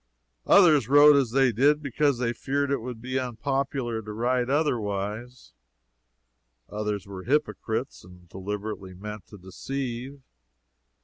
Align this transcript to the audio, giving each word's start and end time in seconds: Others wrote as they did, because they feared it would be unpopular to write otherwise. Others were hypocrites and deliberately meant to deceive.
Others 0.47 0.89
wrote 0.89 1.15
as 1.15 1.29
they 1.29 1.51
did, 1.51 1.83
because 1.83 2.17
they 2.17 2.33
feared 2.33 2.71
it 2.71 2.81
would 2.81 3.03
be 3.03 3.19
unpopular 3.19 4.01
to 4.01 4.11
write 4.11 4.49
otherwise. 4.49 5.53
Others 6.69 7.05
were 7.05 7.25
hypocrites 7.25 8.03
and 8.03 8.27
deliberately 8.27 8.95
meant 8.95 9.27
to 9.27 9.37
deceive. 9.37 10.23